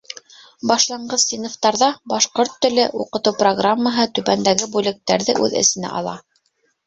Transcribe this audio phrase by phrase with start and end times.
[0.69, 6.17] Башланғыс синыфтарҙа башҡорт теле уҡытыу программаһы түбәндәге бүлектәрҙе үҙ эсенә ала: